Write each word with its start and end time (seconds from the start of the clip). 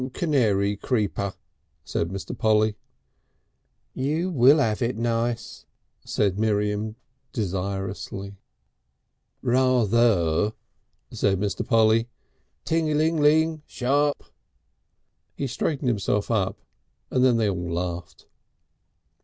"Canary 0.13 0.75
creeper," 0.77 1.35
said 1.83 2.09
Mr. 2.09 2.35
Polly. 2.35 2.75
"You 3.93 4.31
will 4.31 4.59
'ave 4.59 4.83
it 4.83 4.97
nice," 4.97 5.67
said 6.03 6.39
Miriam, 6.39 6.95
desirously. 7.33 8.35
"Rather," 9.43 10.53
said 11.11 11.39
Mr. 11.39 11.63
Polly. 11.63 12.07
"Ting 12.65 12.89
a 12.91 12.95
ling 12.95 13.19
a 13.19 13.21
ling. 13.21 13.61
Shop!" 13.67 14.23
He 15.35 15.45
straightened 15.45 15.89
himself 15.89 16.31
up 16.31 16.57
and 17.11 17.23
then 17.23 17.37
they 17.37 17.47
all 17.51 17.71
laughed. 17.71 18.25